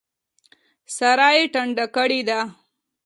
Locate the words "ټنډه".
1.53-1.85